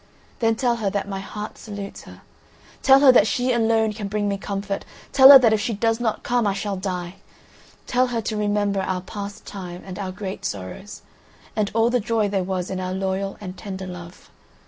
[0.39, 2.21] Then tell her that my heart salutes her;
[2.81, 5.99] tell her that she alone can bring me comfort; tell her that if she does
[5.99, 7.17] not come I shall die.
[7.85, 11.03] Tell her to remember our past time, and our great sorrows,
[11.55, 14.31] and all the joy there was in our loyal and tender love.